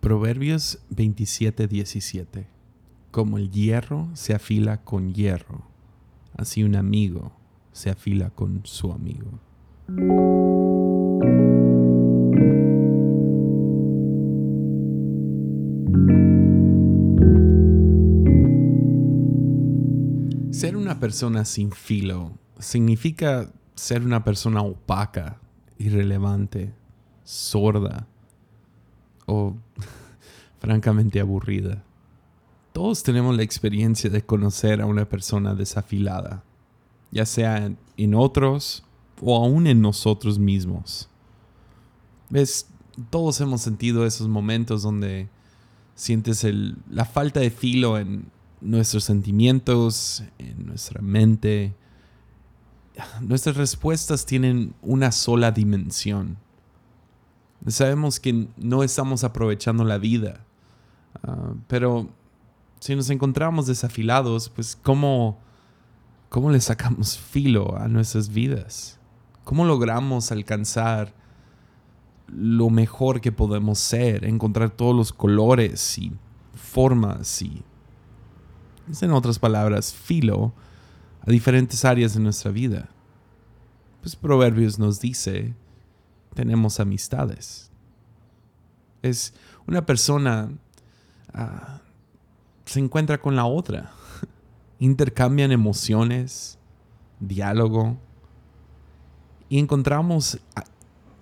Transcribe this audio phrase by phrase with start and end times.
[0.00, 2.46] Proverbios 27:17
[3.10, 5.66] Como el hierro se afila con hierro,
[6.34, 7.32] así un amigo
[7.72, 9.28] se afila con su amigo.
[20.50, 25.42] Ser una persona sin filo significa ser una persona opaca,
[25.76, 26.72] irrelevante,
[27.22, 28.08] sorda
[29.30, 29.56] o
[30.60, 31.82] francamente aburrida.
[32.72, 36.42] Todos tenemos la experiencia de conocer a una persona desafilada,
[37.10, 38.84] ya sea en otros
[39.20, 41.08] o aún en nosotros mismos.
[42.28, 42.66] ¿Ves?
[43.10, 45.28] Todos hemos sentido esos momentos donde
[45.94, 46.46] sientes
[46.90, 51.74] la falta de filo en nuestros sentimientos, en nuestra mente.
[53.20, 56.36] Nuestras respuestas tienen una sola dimensión
[57.66, 60.44] Sabemos que no estamos aprovechando la vida,
[61.22, 62.08] ah, pero
[62.80, 65.38] si nos encontramos desafilados, pues ¿cómo,
[66.30, 68.98] ¿cómo le sacamos filo a nuestras vidas?
[69.44, 71.14] ¿Cómo logramos alcanzar
[72.26, 76.12] lo mejor que podemos ser, encontrar todos los colores y
[76.54, 77.62] formas y,
[79.00, 80.54] en otras palabras, filo
[81.26, 82.88] a diferentes áreas de nuestra vida?
[84.00, 85.54] Pues Proverbios nos dice
[86.34, 87.70] tenemos amistades.
[89.02, 89.34] Es
[89.66, 90.50] una persona
[91.32, 91.80] ah,
[92.64, 93.90] se encuentra con la otra,
[94.78, 96.58] intercambian emociones,
[97.18, 97.98] diálogo,
[99.48, 100.38] y encontramos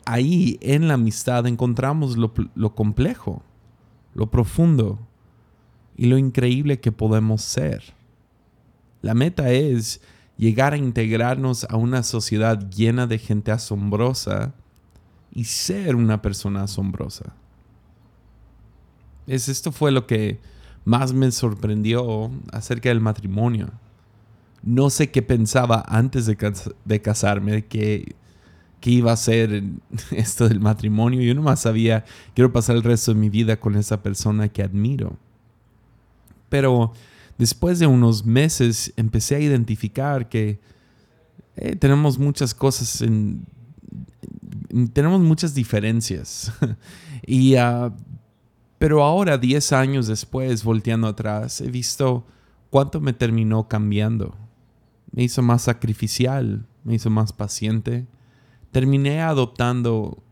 [0.05, 3.43] ahí en la amistad, encontramos lo, lo complejo,
[4.15, 4.99] lo profundo
[5.97, 7.95] y lo increíble que podemos ser.
[9.01, 10.03] La meta es
[10.37, 14.53] llegar a integrarnos a una sociedad llena de gente asombrosa
[15.33, 17.35] y ser una persona asombrosa.
[19.27, 20.41] Es, esto fue lo que
[20.85, 23.71] más me sorprendió acerca del matrimonio.
[24.63, 28.15] No sé qué pensaba antes de, casarme, que,
[28.81, 29.65] que iba a ser
[30.11, 31.21] esto del matrimonio.
[31.21, 32.05] Yo nomás sabía,
[32.35, 35.19] quiero pasar el resto de mi vida con esa persona que admiro.
[36.49, 36.93] Pero
[37.37, 40.59] después de unos meses empecé a identificar que
[41.57, 43.45] eh, tenemos muchas cosas en
[44.87, 46.53] tenemos muchas diferencias.
[47.27, 47.93] y, ah,
[48.79, 52.25] pero ahora, 10 años después, volteando atrás, he visto
[52.71, 54.37] cuánto me terminó cambiando.
[55.11, 58.07] Me hizo más sacrificial, me hizo más paciente.
[58.71, 60.23] Terminé adoptando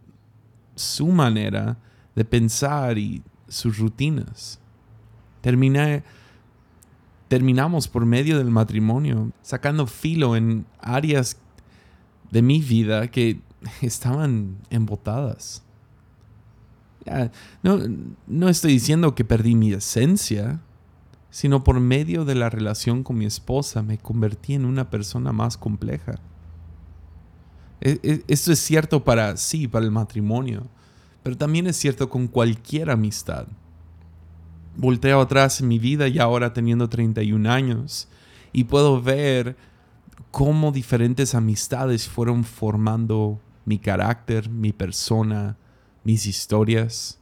[0.75, 1.79] su manera
[2.15, 4.61] de pensar y sus rutinas.
[5.41, 6.05] Terminé,
[7.29, 11.39] terminamos por medio del matrimonio sacando filo en áreas
[12.31, 13.41] de mi vida que
[13.83, 15.63] estaban embotadas.
[17.63, 17.79] No,
[18.27, 20.61] no estoy diciendo que perdí mi esencia,
[21.31, 25.57] sino por medio de la relación con mi esposa me convertí en una persona más
[25.57, 26.19] compleja.
[27.81, 30.67] E, e, esto es cierto para sí, para el matrimonio,
[31.23, 33.47] pero también es cierto con cualquier amistad.
[34.77, 38.09] Volteo atrás en mi vida y ahora teniendo 31 años
[38.53, 39.57] y puedo ver
[40.31, 45.59] cómo diferentes amistades fueron formando mi carácter, mi persona,
[46.05, 47.21] mis historias.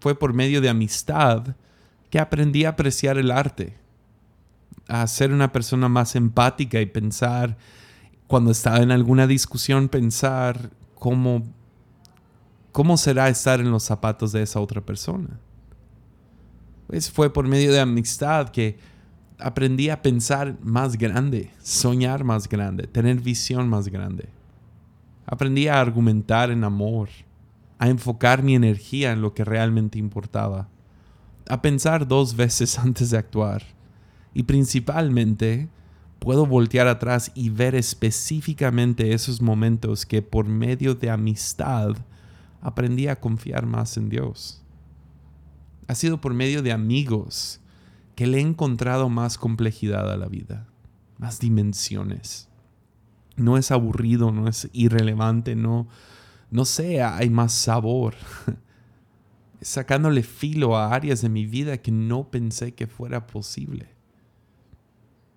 [0.00, 1.56] Fue por medio de amistad
[2.10, 3.78] que aprendí a apreciar el arte,
[4.88, 7.56] a ser una persona más empática y pensar,
[8.26, 11.44] cuando estaba en alguna discusión, pensar cómo,
[12.72, 15.38] cómo será estar en los zapatos de esa otra persona.
[16.88, 18.78] Pues fue por medio de amistad que
[19.38, 24.28] aprendí a pensar más grande, soñar más grande, tener visión más grande.
[25.30, 27.08] Aprendí a argumentar en amor,
[27.78, 30.68] a enfocar mi energía en lo que realmente importaba,
[31.48, 33.62] a pensar dos veces antes de actuar
[34.34, 35.68] y principalmente
[36.18, 41.94] puedo voltear atrás y ver específicamente esos momentos que por medio de amistad
[42.60, 44.64] aprendí a confiar más en Dios.
[45.86, 47.60] Ha sido por medio de amigos
[48.16, 50.66] que le he encontrado más complejidad a la vida,
[51.18, 52.49] más dimensiones
[53.40, 55.88] no es aburrido, no es irrelevante, no,
[56.50, 58.14] no sé, hay más sabor.
[59.60, 63.88] Sacándole filo a áreas de mi vida que no pensé que fuera posible.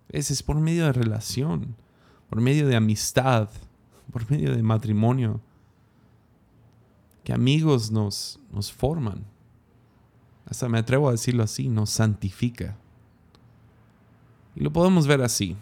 [0.09, 1.75] Ese es por medio de relación,
[2.29, 3.49] por medio de amistad,
[4.11, 5.41] por medio de matrimonio.
[7.23, 9.23] Que amigos nos, nos forman.
[10.45, 12.77] Hasta me atrevo a decirlo así, nos santifica.
[14.55, 15.55] Y lo podemos ver así.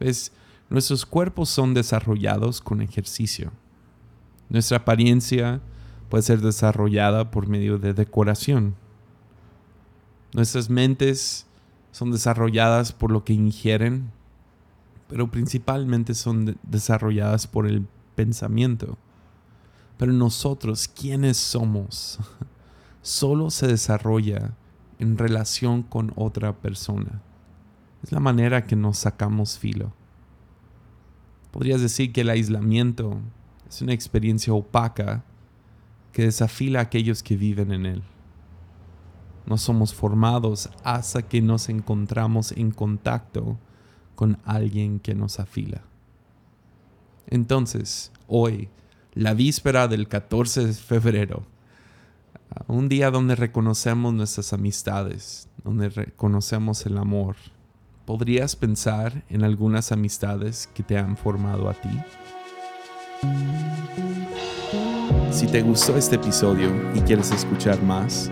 [0.00, 0.32] Es
[0.70, 3.52] Nuestros cuerpos son desarrollados con ejercicio.
[4.48, 5.60] Nuestra apariencia
[6.08, 8.76] puede ser desarrollada por medio de decoración.
[10.32, 11.46] Nuestras mentes
[11.92, 14.10] son desarrolladas por lo que ingieren,
[15.08, 18.98] pero principalmente son desarrolladas por el pensamiento.
[19.96, 22.18] Pero nosotros, ¿quiénes somos?
[23.02, 24.54] Solo se desarrolla
[24.98, 27.20] en relación con otra persona.
[28.02, 29.92] Es la manera que nos sacamos filo.
[31.54, 33.20] Podrías decir que el aislamiento
[33.68, 35.22] es una experiencia opaca
[36.10, 38.02] que desafila a aquellos que viven en él.
[39.46, 43.56] No somos formados hasta que nos encontramos en contacto
[44.16, 45.82] con alguien que nos afila.
[47.28, 48.68] Entonces, hoy,
[49.12, 51.46] la víspera del 14 de febrero,
[52.66, 57.36] un día donde reconocemos nuestras amistades, donde reconocemos el amor,
[58.04, 61.88] ¿podrías pensar en algunas amistades que te han formado a ti?
[65.30, 68.30] Si te gustó este episodio y quieres escuchar más,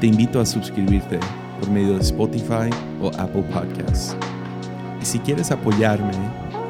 [0.00, 1.18] te invito a suscribirte
[1.60, 2.70] por medio de Spotify
[3.00, 4.16] o Apple Podcasts.
[5.00, 6.12] Y si quieres apoyarme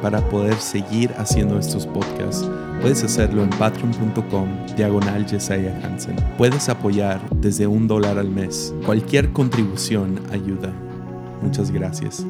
[0.03, 2.49] para poder seguir haciendo estos podcasts,
[2.81, 6.17] puedes hacerlo en patreon.com diagonal Hansen.
[6.37, 8.75] Puedes apoyar desde un dólar al mes.
[8.85, 10.73] Cualquier contribución ayuda.
[11.43, 12.25] Muchas gracias.